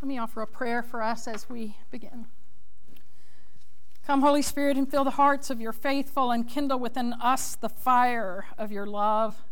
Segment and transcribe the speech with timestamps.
[0.00, 2.26] Let me offer a prayer for us as we begin.
[4.06, 7.68] Come, Holy Spirit, and fill the hearts of your faithful and kindle within us the
[7.68, 9.42] fire of your love.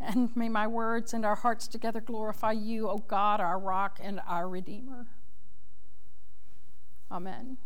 [0.00, 4.20] And may my words and our hearts together glorify you, O God, our rock and
[4.28, 5.06] our Redeemer.
[7.10, 7.58] Amen.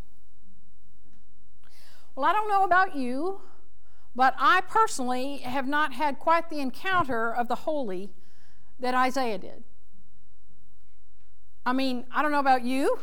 [2.14, 3.40] Well, I don't know about you,
[4.14, 8.10] but I personally have not had quite the encounter of the holy
[8.78, 9.64] that Isaiah did.
[11.70, 12.98] I mean, I don't know about you,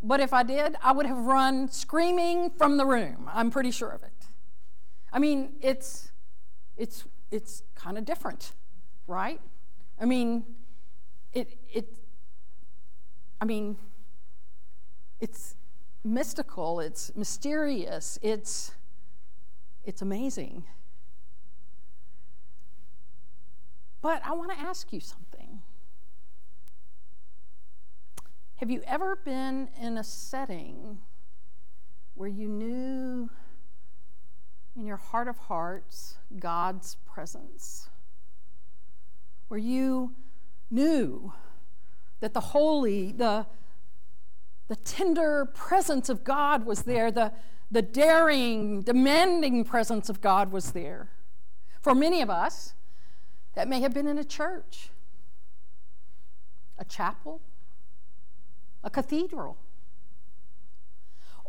[0.00, 3.28] but if I did, I would have run screaming from the room.
[3.34, 4.12] I'm pretty sure of it.
[5.12, 6.12] I mean, it's
[6.76, 8.52] it's it's kind of different,
[9.08, 9.40] right?
[10.00, 10.44] I mean,
[11.32, 11.88] it it
[13.40, 13.78] I mean,
[15.20, 15.56] it's
[16.04, 18.70] mystical, it's mysterious, it's
[19.84, 20.62] it's amazing.
[24.00, 25.35] But I want to ask you something.
[28.56, 30.98] Have you ever been in a setting
[32.14, 33.28] where you knew
[34.74, 37.90] in your heart of hearts God's presence?
[39.48, 40.14] Where you
[40.70, 41.34] knew
[42.20, 43.46] that the holy, the,
[44.68, 47.32] the tender presence of God was there, the,
[47.70, 51.10] the daring, demanding presence of God was there.
[51.82, 52.72] For many of us,
[53.54, 54.88] that may have been in a church,
[56.78, 57.42] a chapel,
[58.86, 59.58] a cathedral,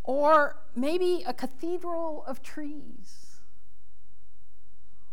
[0.04, 3.42] or maybe a cathedral of trees,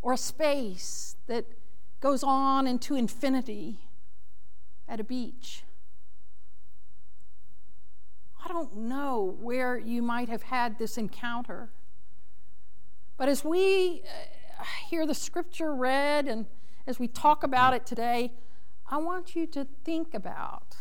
[0.01, 1.45] or a space that
[2.01, 3.77] goes on into infinity
[4.89, 5.65] at a beach.
[8.43, 11.71] I don't know where you might have had this encounter.
[13.19, 16.47] But as we uh, hear the scripture read and
[16.87, 18.33] as we talk about it today,
[18.91, 20.77] I want you to think about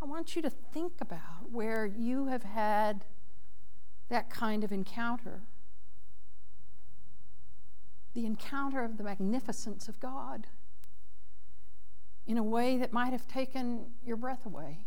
[0.00, 3.04] I want you to think about where you have had
[4.08, 5.42] that kind of encounter
[8.18, 10.48] the encounter of the magnificence of God
[12.26, 14.80] in a way that might have taken your breath away.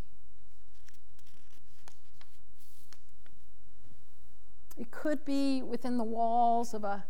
[4.77, 7.05] It could be within the walls of a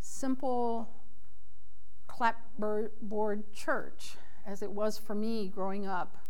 [0.00, 0.88] simple
[2.06, 4.16] clapboard church,
[4.46, 6.23] as it was for me growing up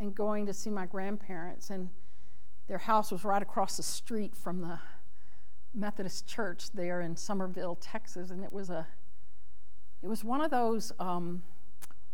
[0.00, 1.70] and going to see my grandparents.
[1.70, 1.90] And
[2.66, 4.78] their house was right across the street from the
[5.74, 8.30] Methodist church there in Somerville, Texas.
[8.30, 8.88] And it was a
[10.02, 11.42] it was one of those um,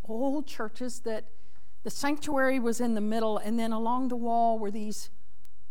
[0.08, 1.24] old churches that
[1.84, 5.10] the sanctuary was in the middle, and then along the wall were these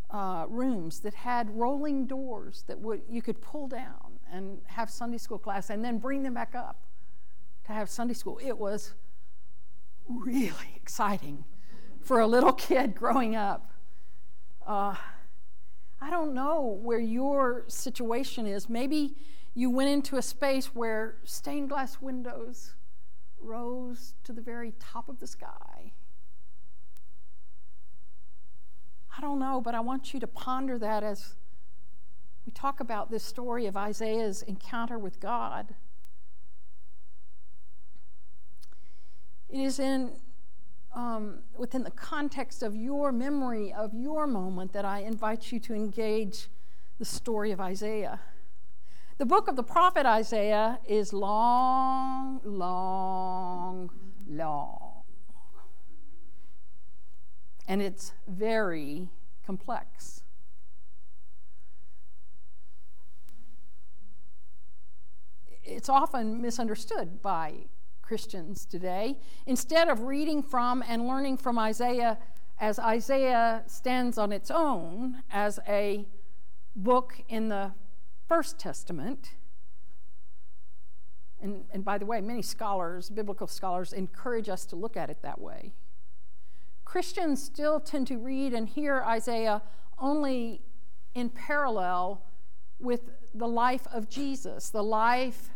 [0.09, 5.17] uh, rooms that had rolling doors that would you could pull down and have Sunday
[5.17, 6.85] school class, and then bring them back up
[7.65, 8.39] to have Sunday school.
[8.41, 8.93] It was
[10.07, 11.43] really exciting
[12.05, 13.71] for a little kid growing up.
[14.65, 14.95] Uh,
[15.99, 18.69] I don't know where your situation is.
[18.69, 19.15] Maybe
[19.53, 22.73] you went into a space where stained glass windows
[23.41, 25.91] rose to the very top of the sky.
[29.17, 31.35] I don't know, but I want you to ponder that as
[32.45, 35.73] we talk about this story of Isaiah's encounter with God.
[39.49, 40.19] It is in
[40.95, 45.73] um, within the context of your memory of your moment that I invite you to
[45.73, 46.47] engage
[46.97, 48.21] the story of Isaiah.
[49.17, 53.89] The book of the prophet Isaiah is long, long,
[54.27, 55.03] long.
[57.67, 59.09] And it's very
[59.45, 60.23] complex.
[65.63, 67.65] It's often misunderstood by
[68.05, 69.17] Christians today.
[69.47, 72.19] Instead of reading from and learning from Isaiah
[72.59, 76.05] as Isaiah stands on its own as a
[76.75, 77.73] book in the
[78.27, 79.31] First Testament,
[81.41, 85.21] and, and by the way, many scholars, biblical scholars, encourage us to look at it
[85.23, 85.73] that way.
[86.85, 89.63] Christians still tend to read and hear Isaiah
[89.97, 90.61] only
[91.15, 92.21] in parallel
[92.79, 93.01] with
[93.33, 95.49] the life of Jesus, the life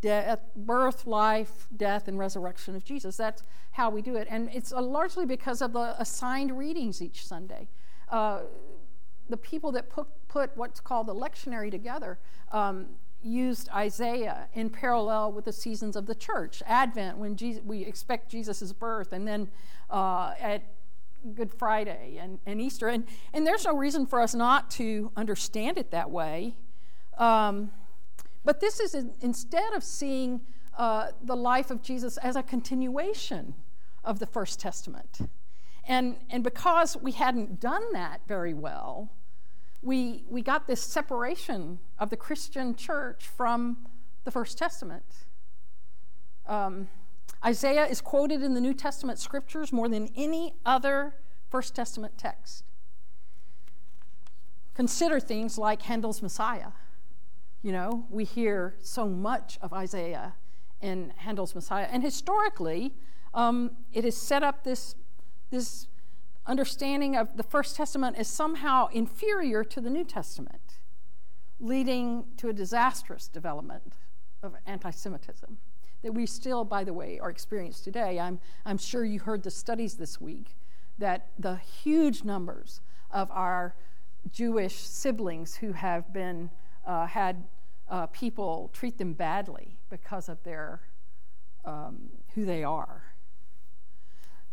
[0.00, 3.16] death, birth, life, death, and resurrection of Jesus.
[3.16, 3.42] That's
[3.72, 4.28] how we do it.
[4.30, 7.68] And it's uh, largely because of the assigned readings each Sunday.
[8.10, 8.40] Uh,
[9.28, 12.18] the people that put, put what's called the lectionary together
[12.52, 12.86] um,
[13.22, 16.62] used Isaiah in parallel with the seasons of the church.
[16.66, 19.48] Advent, when Jesus, we expect Jesus' birth, and then
[19.90, 20.62] uh, at
[21.34, 22.88] Good Friday and, and Easter.
[22.88, 26.54] And, and there's no reason for us not to understand it that way.
[27.18, 27.72] Um,
[28.48, 30.40] but this is instead of seeing
[30.78, 33.52] uh, the life of Jesus as a continuation
[34.02, 35.18] of the First Testament.
[35.86, 39.10] And, and because we hadn't done that very well,
[39.82, 43.86] we, we got this separation of the Christian church from
[44.24, 45.04] the First Testament.
[46.46, 46.88] Um,
[47.44, 51.16] Isaiah is quoted in the New Testament scriptures more than any other
[51.50, 52.64] First Testament text.
[54.72, 56.68] Consider things like Handel's Messiah.
[57.62, 60.34] You know, we hear so much of Isaiah
[60.80, 61.88] in Handel's Messiah.
[61.90, 62.94] And historically,
[63.34, 64.94] um, it has set up this,
[65.50, 65.88] this
[66.46, 70.78] understanding of the First Testament as somehow inferior to the New Testament,
[71.58, 73.94] leading to a disastrous development
[74.42, 75.58] of anti Semitism
[76.02, 78.20] that we still, by the way, are experiencing today.
[78.20, 80.54] I'm, I'm sure you heard the studies this week
[80.98, 83.74] that the huge numbers of our
[84.30, 86.50] Jewish siblings who have been
[86.88, 87.44] uh, had
[87.88, 90.80] uh, people treat them badly because of their
[91.64, 93.08] um, who they are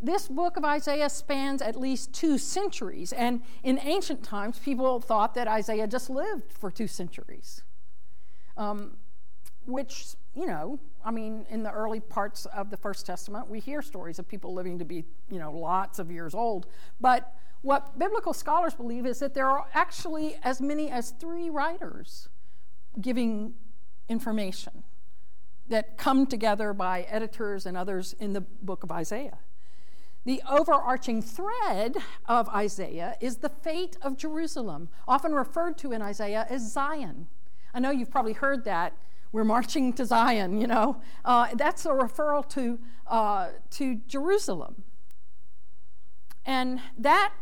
[0.05, 5.33] this book of Isaiah spans at least two centuries, and in ancient times, people thought
[5.35, 7.63] that Isaiah just lived for two centuries.
[8.57, 8.97] Um,
[9.65, 13.81] which, you know, I mean, in the early parts of the First Testament, we hear
[13.81, 16.67] stories of people living to be, you know, lots of years old.
[16.99, 22.29] But what biblical scholars believe is that there are actually as many as three writers
[23.01, 23.53] giving
[24.07, 24.83] information
[25.67, 29.39] that come together by editors and others in the book of Isaiah.
[30.25, 36.47] The overarching thread of Isaiah is the fate of Jerusalem, often referred to in Isaiah
[36.49, 37.27] as Zion.
[37.73, 38.93] I know you've probably heard that.
[39.35, 41.01] We're marching to Zion, you know.
[41.25, 44.85] Uh, that's a referral to, uh, to Jerusalem.
[46.45, 47.33] And that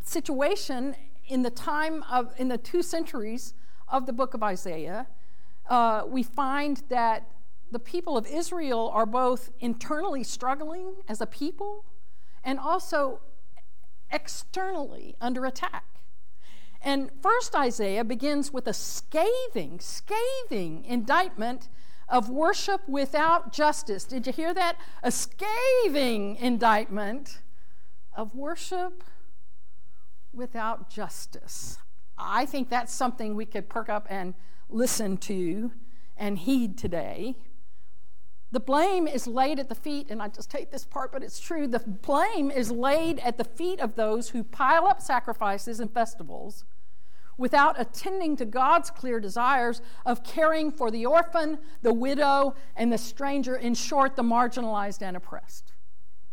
[0.00, 0.94] situation
[1.26, 3.54] in the time of, in the two centuries
[3.88, 5.08] of the book of Isaiah,
[5.68, 7.28] uh, we find that
[7.72, 11.84] the people of Israel are both internally struggling as a people
[12.44, 13.22] and also
[14.12, 15.89] externally under attack.
[16.82, 21.68] And first Isaiah begins with a scathing, scathing indictment
[22.08, 24.04] of worship without justice.
[24.04, 24.76] Did you hear that?
[25.02, 27.40] A scathing indictment
[28.14, 29.04] of worship
[30.32, 31.78] without justice.
[32.16, 34.34] I think that's something we could perk up and
[34.68, 35.72] listen to
[36.16, 37.36] and heed today.
[38.52, 41.38] The blame is laid at the feet, and I just hate this part, but it's
[41.38, 41.68] true.
[41.68, 46.64] The blame is laid at the feet of those who pile up sacrifices and festivals
[47.36, 52.98] without attending to God's clear desires of caring for the orphan, the widow, and the
[52.98, 55.72] stranger, in short, the marginalized and oppressed.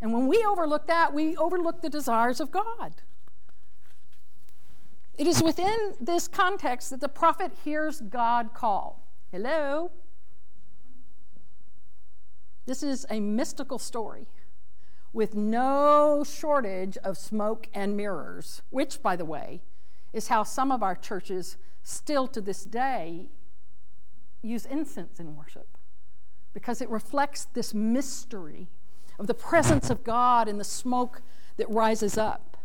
[0.01, 2.95] And when we overlook that, we overlook the desires of God.
[5.17, 9.07] It is within this context that the prophet hears God call.
[9.31, 9.91] Hello?
[12.67, 14.27] This is a mystical story
[15.13, 19.61] with no shortage of smoke and mirrors, which, by the way,
[20.11, 23.29] is how some of our churches still to this day
[24.41, 25.77] use incense in worship
[26.53, 28.67] because it reflects this mystery
[29.17, 31.21] of the presence of God in the smoke
[31.55, 32.57] that rises up.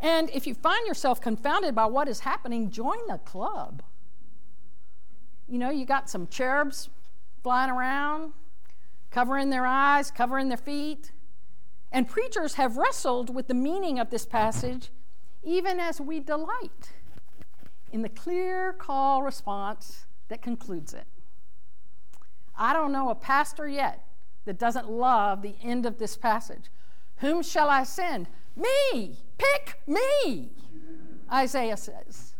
[0.00, 3.82] And if you find yourself confounded by what is happening, join the club.
[5.46, 6.88] You know, you got some cherubs
[7.42, 8.32] flying around,
[9.10, 11.12] covering their eyes, covering their feet.
[11.90, 14.90] And preachers have wrestled with the meaning of this passage
[15.42, 16.92] even as we delight
[17.92, 21.06] in the clear call response that concludes it.
[22.56, 24.04] I don't know a pastor yet
[24.44, 26.70] that doesn't love the end of this passage.
[27.18, 28.28] Whom shall I send?
[28.56, 29.16] Me!
[29.38, 30.50] Pick me!
[31.32, 32.34] Isaiah says.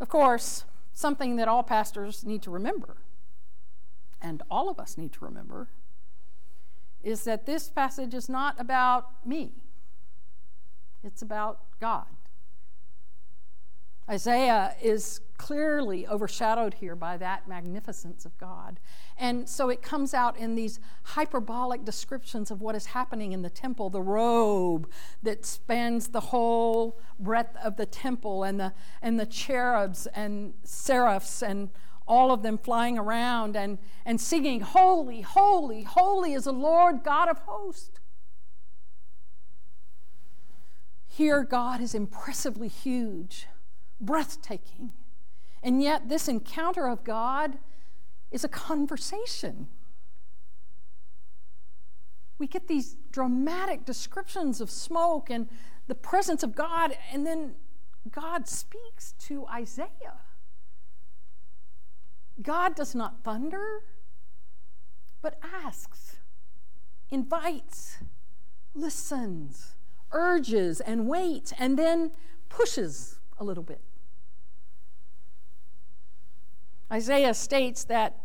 [0.00, 2.96] Of course, something that all pastors need to remember,
[4.20, 5.68] and all of us need to remember,
[7.02, 9.52] is that this passage is not about me,
[11.02, 12.06] it's about God.
[14.08, 18.78] Isaiah is clearly overshadowed here by that magnificence of God.
[19.16, 23.50] And so it comes out in these hyperbolic descriptions of what is happening in the
[23.50, 24.88] temple the robe
[25.22, 31.42] that spans the whole breadth of the temple, and the, and the cherubs and seraphs,
[31.42, 31.70] and
[32.06, 37.28] all of them flying around and, and singing, Holy, holy, holy is the Lord God
[37.28, 37.98] of hosts.
[41.06, 43.46] Here, God is impressively huge
[44.02, 44.92] breathtaking.
[45.62, 47.56] And yet, this encounter of God
[48.30, 49.68] is a conversation.
[52.38, 55.48] We get these dramatic descriptions of smoke and
[55.86, 57.54] the presence of God, and then
[58.10, 60.18] God speaks to Isaiah.
[62.40, 63.84] God does not thunder,
[65.20, 66.16] but asks.
[67.12, 67.98] invites,
[68.74, 69.74] listens,
[70.12, 72.10] urges, and waits, and then
[72.48, 73.82] pushes a little bit.
[76.92, 78.18] Isaiah states that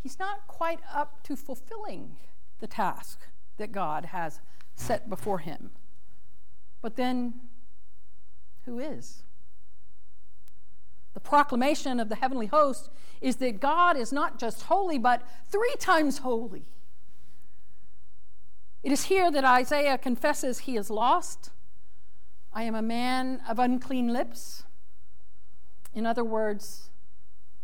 [0.00, 2.16] he's not quite up to fulfilling
[2.60, 3.20] the task
[3.56, 4.40] that God has
[4.76, 5.70] set before him.
[6.80, 7.34] But then,
[8.64, 9.24] who is?
[11.14, 12.90] The proclamation of the heavenly host
[13.20, 16.64] is that God is not just holy, but three times holy.
[18.82, 21.50] It is here that Isaiah confesses he is lost.
[22.52, 24.62] I am a man of unclean lips.
[25.92, 26.90] In other words,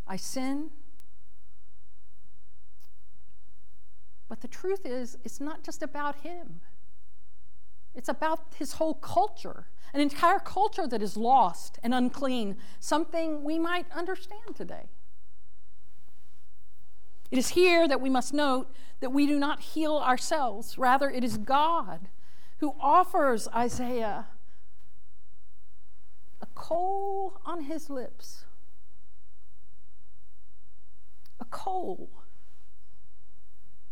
[0.06, 0.70] I sin.
[4.28, 6.60] But the truth is, it's not just about him.
[7.94, 13.58] It's about his whole culture, an entire culture that is lost and unclean, something we
[13.58, 14.90] might understand today.
[17.30, 18.70] It is here that we must note
[19.00, 20.78] that we do not heal ourselves.
[20.78, 22.08] Rather, it is God
[22.58, 24.26] who offers Isaiah
[26.40, 28.45] a coal on his lips.
[31.40, 32.10] A coal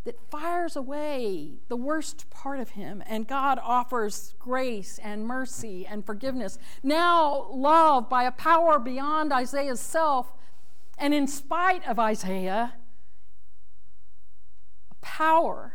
[0.04, 6.04] that fires away the worst part of him, and God offers grace and mercy and
[6.04, 6.58] forgiveness.
[6.82, 10.32] Now, love by a power beyond Isaiah's self,
[10.98, 12.74] and in spite of Isaiah,
[14.90, 15.72] a power.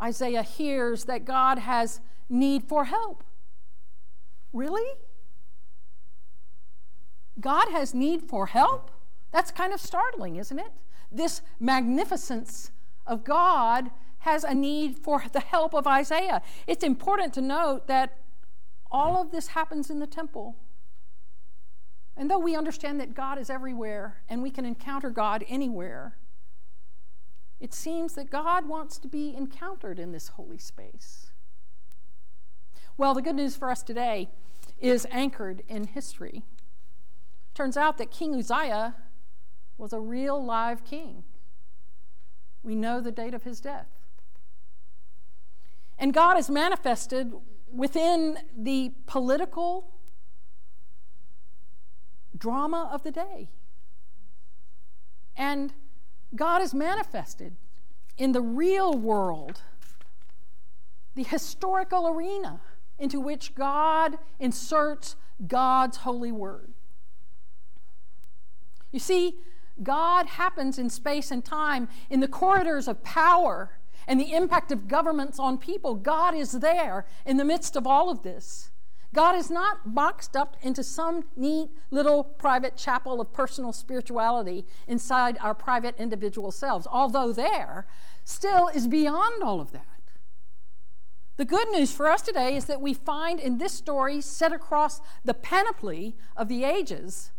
[0.00, 3.24] Isaiah hears that God has need for help.
[4.52, 4.92] Really?
[7.40, 8.90] God has need for help?
[9.36, 10.72] That's kind of startling, isn't it?
[11.12, 12.70] This magnificence
[13.06, 13.90] of God
[14.20, 16.40] has a need for the help of Isaiah.
[16.66, 18.16] It's important to note that
[18.90, 20.56] all of this happens in the temple.
[22.16, 26.16] And though we understand that God is everywhere and we can encounter God anywhere,
[27.60, 31.30] it seems that God wants to be encountered in this holy space.
[32.96, 34.30] Well, the good news for us today
[34.78, 36.42] is anchored in history.
[37.52, 38.94] Turns out that King Uzziah
[39.78, 41.24] was a real live king.
[42.62, 43.88] We know the date of his death.
[45.98, 47.32] And God is manifested
[47.72, 49.88] within the political
[52.36, 53.48] drama of the day.
[55.36, 55.72] And
[56.34, 57.56] God is manifested
[58.18, 59.62] in the real world,
[61.14, 62.60] the historical arena
[62.98, 65.16] into which God inserts
[65.46, 66.72] God's holy word.
[68.90, 69.36] You see,
[69.82, 74.88] God happens in space and time, in the corridors of power and the impact of
[74.88, 75.94] governments on people.
[75.94, 78.70] God is there in the midst of all of this.
[79.14, 85.38] God is not boxed up into some neat little private chapel of personal spirituality inside
[85.40, 87.86] our private individual selves, although there
[88.24, 89.86] still is beyond all of that.
[91.36, 95.00] The good news for us today is that we find in this story, set across
[95.24, 97.30] the panoply of the ages,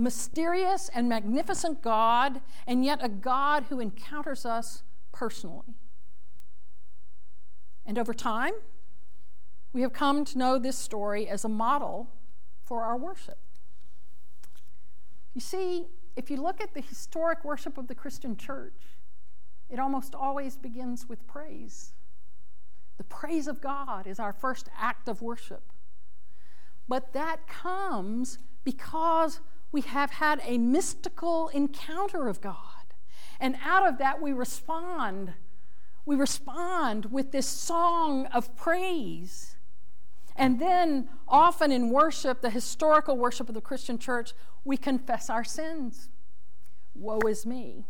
[0.00, 5.74] a mysterious and magnificent God, and yet a God who encounters us personally.
[7.84, 8.54] And over time,
[9.74, 12.08] we have come to know this story as a model
[12.62, 13.36] for our worship.
[15.34, 15.84] You see,
[16.16, 18.96] if you look at the historic worship of the Christian church,
[19.68, 21.92] it almost always begins with praise.
[22.96, 25.62] The praise of God is our first act of worship.
[26.88, 29.40] But that comes because
[29.72, 32.54] we have had a mystical encounter of God.
[33.38, 35.34] And out of that, we respond.
[36.04, 39.56] We respond with this song of praise.
[40.36, 44.32] And then, often in worship, the historical worship of the Christian church,
[44.64, 46.08] we confess our sins.
[46.94, 47.86] Woe is me,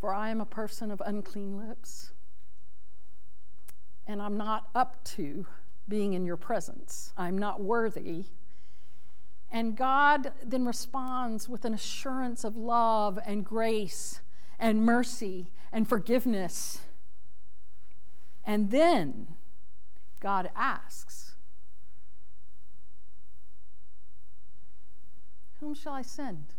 [0.00, 2.12] for I am a person of unclean lips,
[4.06, 5.46] and I'm not up to
[5.88, 7.12] being in your presence.
[7.16, 8.26] I'm not worthy
[9.50, 14.20] and God then responds with an assurance of love and grace
[14.58, 16.80] and mercy and forgiveness.
[18.44, 19.28] And then
[20.20, 21.34] God asks,
[25.60, 26.54] Whom shall I send?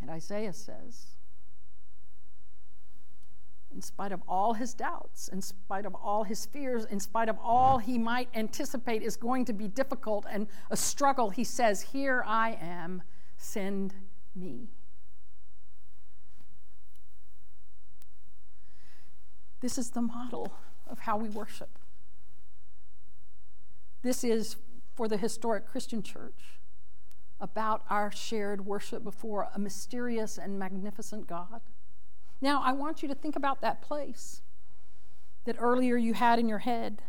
[0.00, 1.06] And Isaiah says,
[3.74, 7.38] in spite of all his doubts, in spite of all his fears, in spite of
[7.42, 12.22] all he might anticipate is going to be difficult and a struggle, he says, Here
[12.26, 13.02] I am,
[13.36, 13.94] send
[14.34, 14.68] me.
[19.60, 20.52] This is the model
[20.88, 21.78] of how we worship.
[24.02, 24.56] This is,
[24.94, 26.58] for the historic Christian church,
[27.40, 31.60] about our shared worship before a mysterious and magnificent God.
[32.42, 34.42] Now, I want you to think about that place
[35.44, 37.00] that earlier you had in your head.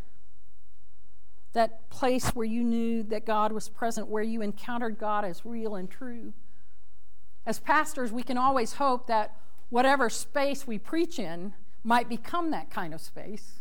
[1.52, 5.74] That place where you knew that God was present, where you encountered God as real
[5.74, 6.32] and true.
[7.44, 9.36] As pastors, we can always hope that
[9.70, 13.60] whatever space we preach in might become that kind of space.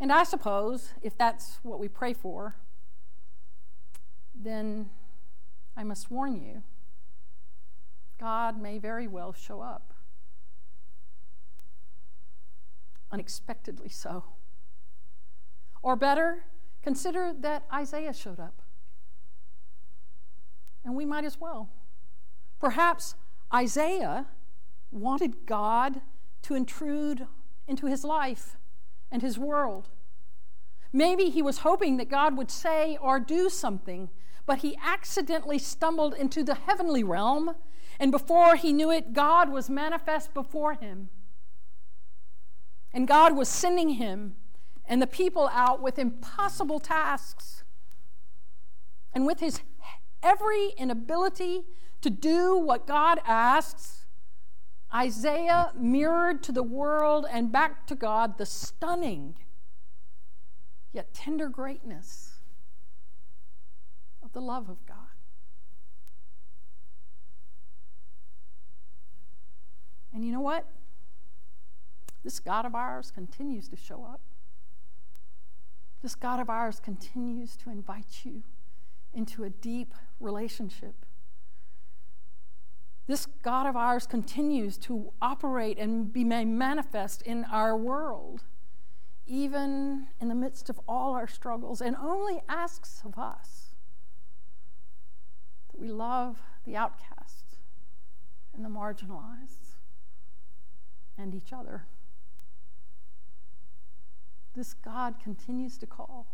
[0.00, 2.56] And I suppose if that's what we pray for,
[4.34, 4.90] then
[5.76, 6.62] I must warn you
[8.18, 9.94] God may very well show up.
[13.10, 14.24] Unexpectedly so.
[15.82, 16.44] Or better,
[16.82, 18.62] consider that Isaiah showed up.
[20.84, 21.70] And we might as well.
[22.58, 23.14] Perhaps
[23.52, 24.26] Isaiah
[24.90, 26.00] wanted God
[26.42, 27.26] to intrude
[27.66, 28.56] into his life
[29.10, 29.88] and his world.
[30.92, 34.08] Maybe he was hoping that God would say or do something
[34.48, 37.54] but he accidentally stumbled into the heavenly realm,
[38.00, 41.10] and before he knew it, God was manifest before him.
[42.92, 44.36] And God was sending him
[44.86, 47.64] and the people out with impossible tasks.
[49.12, 49.60] And with his
[50.22, 51.64] every inability
[52.00, 54.06] to do what God asks,
[54.94, 59.36] Isaiah mirrored to the world and back to God the stunning
[60.92, 62.40] yet tender greatness
[64.22, 64.96] of the love of God.
[70.12, 70.66] And you know what?
[72.28, 74.20] This God of ours continues to show up.
[76.02, 78.42] This God of ours continues to invite you
[79.14, 81.06] into a deep relationship.
[83.06, 88.42] This God of ours continues to operate and be manifest in our world,
[89.26, 93.74] even in the midst of all our struggles, and only asks of us
[95.72, 97.56] that we love the outcast
[98.52, 99.76] and the marginalized
[101.16, 101.86] and each other.
[104.54, 106.26] This God continues to call,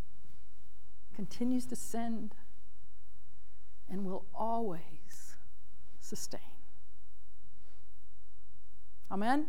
[1.14, 2.34] continues to send,
[3.88, 5.36] and will always
[6.00, 6.40] sustain.
[9.10, 9.46] Amen.